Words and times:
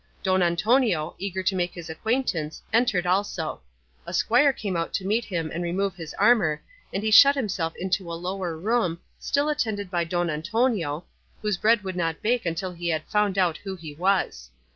Don 0.23 0.41
Antonio, 0.41 1.13
eager 1.19 1.43
to 1.43 1.55
make 1.55 1.75
his 1.75 1.87
acquaintance, 1.87 2.63
entered 2.73 3.05
also; 3.05 3.61
a 4.07 4.15
squire 4.15 4.51
came 4.51 4.75
out 4.75 4.95
to 4.95 5.05
meet 5.05 5.25
him 5.25 5.51
and 5.51 5.61
remove 5.63 5.95
his 5.95 6.15
armour, 6.15 6.59
and 6.91 7.03
he 7.03 7.11
shut 7.11 7.35
himself 7.35 7.75
into 7.75 8.11
a 8.11 8.15
lower 8.17 8.57
room, 8.57 8.99
still 9.19 9.47
attended 9.47 9.91
by 9.91 10.03
Don 10.03 10.31
Antonio, 10.31 11.05
whose 11.43 11.57
bread 11.57 11.83
would 11.83 11.95
not 11.95 12.23
bake 12.23 12.47
until 12.47 12.71
he 12.71 12.87
had 12.89 13.03
found 13.03 13.37
out 13.37 13.57
who 13.59 13.75
he 13.75 13.93
was. 13.93 14.49